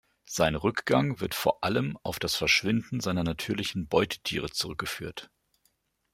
Sein 0.25 0.55
Rückgang 0.55 1.19
wird 1.19 1.35
vor 1.35 1.63
allem 1.63 1.95
auf 2.01 2.17
das 2.17 2.33
Verschwinden 2.33 3.01
seiner 3.01 3.23
natürlichen 3.23 3.85
Beutetiere 3.87 4.49
zurückgeführt. 4.49 5.29